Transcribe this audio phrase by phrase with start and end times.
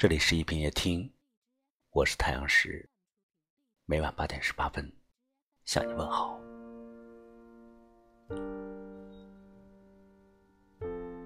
[0.00, 1.12] 这里是一品夜听，
[1.90, 2.88] 我是太阳石，
[3.84, 4.90] 每晚八点十八分
[5.66, 6.40] 向你问好。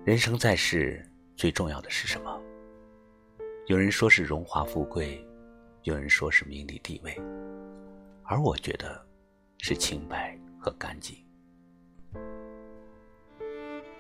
[0.05, 2.43] 人生在世，最重要的是什么？
[3.69, 5.25] 有人说是荣华富贵，
[5.85, 7.17] 有人说是名利地位，
[8.25, 9.01] 而我觉得
[9.59, 11.17] 是清白和干净。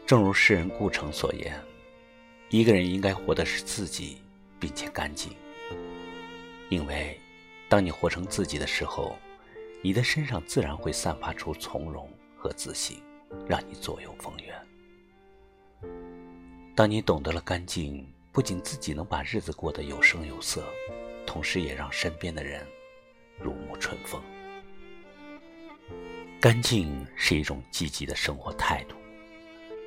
[0.04, 1.64] 正如诗人顾城所言，
[2.50, 4.18] 一个人应该活的是自己。
[4.64, 5.30] 并且干净，
[6.70, 7.20] 因为
[7.68, 9.14] 当你活成自己的时候，
[9.82, 12.96] 你的身上自然会散发出从容和自信，
[13.46, 14.58] 让你左右逢源。
[16.74, 20.64] 当你懂得了干净，不仅自己能把日子过得有声有色，
[21.26, 22.66] 同时也让身边的人
[23.38, 24.18] 如沐春风。
[26.40, 28.96] 干净是一种积极的生活态度。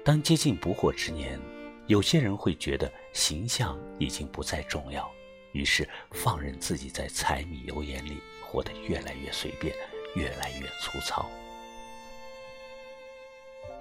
[0.05, 1.39] 当接近不惑之年。
[1.87, 5.09] 有些人会觉得形象已经不再重要，
[5.53, 9.73] 于是放任自己在柴米油盐里活得越来越随便，
[10.13, 11.25] 越来越粗糙。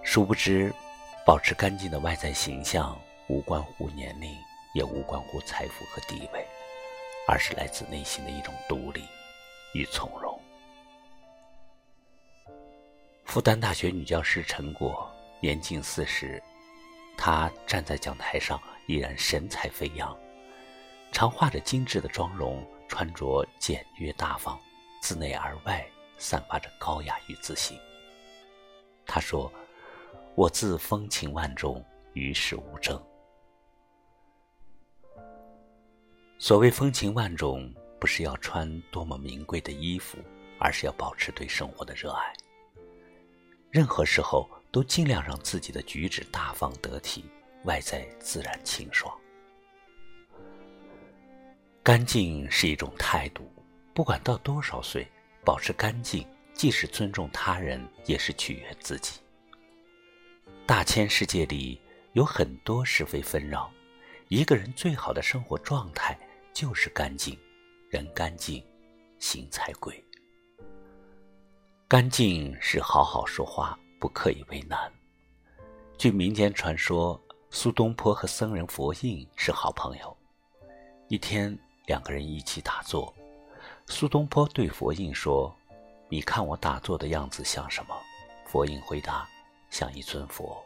[0.05, 0.73] 殊不知，
[1.27, 2.97] 保持干净的外在形象
[3.27, 4.33] 无关乎年龄，
[4.73, 6.47] 也无关乎财富和地位，
[7.27, 9.03] 而是来自内心的一种独立
[9.75, 10.41] 与从容。
[13.25, 16.41] 复旦大学女教师陈果年近四十。
[17.17, 20.17] 她站在讲台上，依然神采飞扬，
[21.11, 24.59] 常画着精致的妆容，穿着简约大方，
[25.00, 25.84] 自内而外
[26.19, 27.78] 散发着高雅与自信。
[29.06, 29.53] 她说
[30.37, 33.03] ：“我自风情万种，与世无争。”
[36.39, 40.19] 所谓风情万种，不是要穿多么名贵的衣服，
[40.61, 42.33] 而是要保持对生活的热爱。
[43.70, 44.48] 任何时候。
[44.72, 47.25] 都尽量让自己的举止大方得体，
[47.64, 49.19] 外在自然清爽。
[51.83, 53.50] 干净是一种态度，
[53.94, 55.11] 不管到多少岁，
[55.42, 59.19] 保持干净，既是尊重他人，也是取悦自己。
[60.66, 61.81] 大千世界里
[62.12, 63.72] 有很多是非纷扰，
[64.28, 66.19] 一个人最好的生活状态
[66.53, 67.38] 就是干净，
[67.88, 68.62] 人干净，
[69.19, 70.05] 心才贵。
[71.89, 73.79] 干净是好好说话。
[73.99, 74.93] 不刻意为难。
[75.97, 80.15] 据民间传说，苏东坡和僧人佛印是好朋友。
[81.09, 83.15] 一天，两个人一起打坐。
[83.87, 85.55] 苏东坡对佛印说
[86.11, 87.97] ：“你看我打坐的样子像什么？”
[88.47, 89.27] 佛印回答
[89.71, 90.63] ：“像一尊佛。”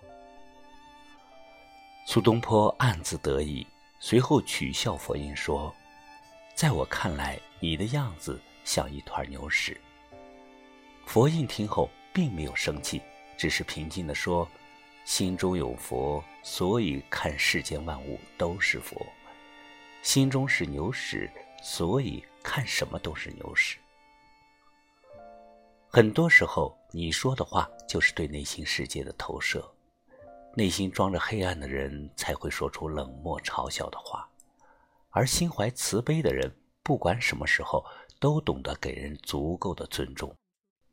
[2.07, 3.65] 苏东坡暗自得意，
[4.01, 5.73] 随后取笑佛印说
[6.57, 9.81] ：“在我看来，你的样子像一团牛屎。”
[11.11, 13.03] 佛印听后并没有生气。
[13.37, 14.49] 只是平静地说
[15.05, 18.97] ：“心中有佛，所以看世间万物都是佛；
[20.03, 21.29] 心中是牛屎，
[21.65, 23.77] 所以看什么都是牛屎。”
[25.91, 29.69] 很多时候，你说的话就是对内心世界的投射。
[30.55, 34.29] 内心装着黑暗的人才会说出冷漠嘲笑的话，
[35.09, 36.55] 而心怀慈悲的人，
[36.85, 37.85] 不管什么时候
[38.21, 40.33] 都懂得给人足够的尊重。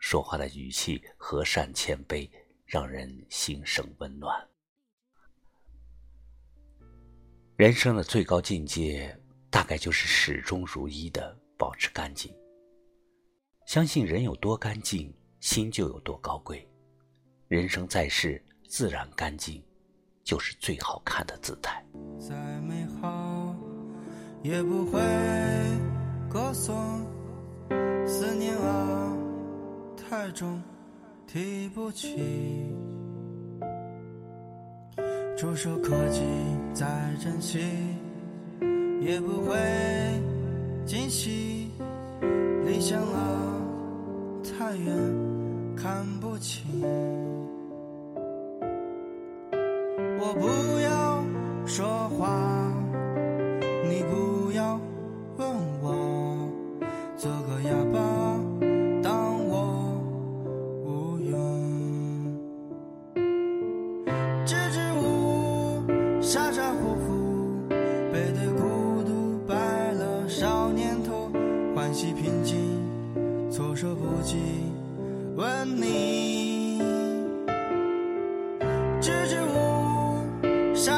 [0.09, 2.29] 说话的语气和善谦卑，
[2.66, 4.34] 让人心生温暖。
[7.57, 9.13] 人生的最高境界，
[9.50, 12.34] 大概就是始终如一的保持干净。
[13.66, 16.66] 相信人有多干净，心就有多高贵。
[17.50, 19.62] 人生在世，自然干净，
[20.23, 21.85] 就是最好看的姿态。
[22.17, 23.53] 再美好，
[24.41, 25.01] 也不会
[26.29, 27.06] 歌颂
[28.07, 28.77] 思念啊。
[30.09, 30.62] 太重，
[31.28, 32.16] 提不起。
[35.35, 36.22] 触手可及，
[36.73, 36.88] 再
[37.19, 37.59] 珍惜，
[39.01, 39.57] 也不会
[40.85, 41.72] 惊喜。
[42.66, 43.62] 理想啊，
[44.57, 44.96] 太远，
[45.75, 46.63] 看不清。
[50.19, 50.47] 我不
[50.79, 50.97] 要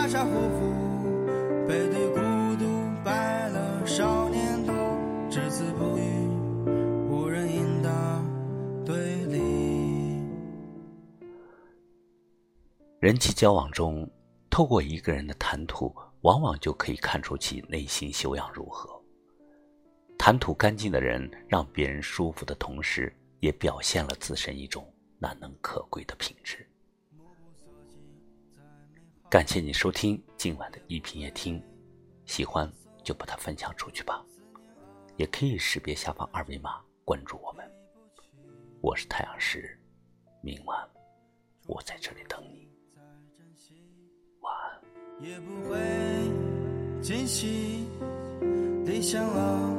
[0.10, 2.20] 傻乎乎，背对孤
[2.58, 2.66] 独，
[3.06, 4.74] 白了少年头，
[5.30, 6.02] 只字不语，
[7.08, 8.26] 无人应答，
[8.84, 9.40] 对立。
[13.00, 14.10] 人际交往中，
[14.50, 18.90] 透过一个人的谈吐，往往就可以看出其内心修养如何。
[20.18, 26.68] 谈吐干净的人，让别人舒服的同时，也表现了自身一种难能可贵的品质。
[29.30, 31.64] 感谢你收听今晚的一品夜听，
[32.26, 32.68] 喜欢
[33.04, 34.26] 就把它分享出去吧，
[35.18, 37.64] 也可以识别下方二维码关注我们。
[38.82, 39.80] 我是太阳石，
[40.42, 40.76] 明晚
[41.68, 42.68] 我在这里等你。
[44.40, 44.82] 晚安。
[45.22, 45.78] 也不会
[47.00, 47.86] 惊喜，
[48.84, 49.78] 理想啊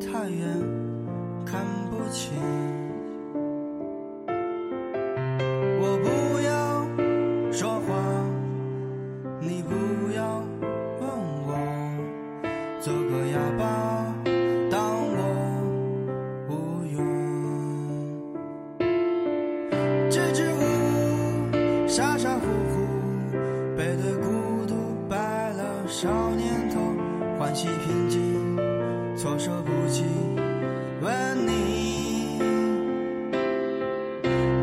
[0.00, 2.71] 太远，看不清。
[29.32, 30.04] 措手不及。
[31.00, 32.38] 问你，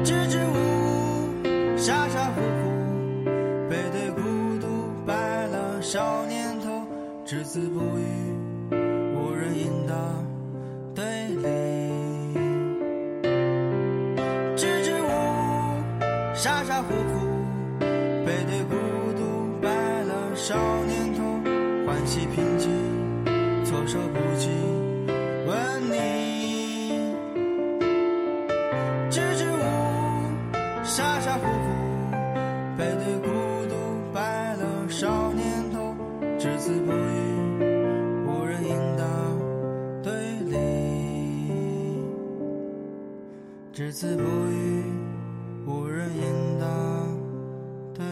[0.04, 3.25] 支支吾吾，傻傻乎乎，
[3.68, 4.21] 背对孤
[4.62, 4.68] 独，
[5.07, 6.83] 白了少年头，
[7.25, 8.06] 只字不语，
[9.16, 9.95] 无人应答，
[10.94, 11.48] 对立。
[14.56, 16.06] 支支吾吾，
[16.36, 17.25] 傻傻乎乎，
[18.24, 18.75] 背对孤
[19.18, 19.69] 独，白
[20.04, 20.56] 了少
[20.86, 21.24] 年头。
[21.88, 22.69] 欢喜平静，
[23.66, 24.29] 措手不
[35.00, 35.96] 少年都，
[36.38, 36.98] 只字不语，
[38.28, 39.06] 无人应答。
[40.04, 40.12] 对
[40.42, 40.57] 立。
[43.72, 44.84] 只字不语，
[45.66, 46.68] 无人应答。
[47.94, 48.04] 对。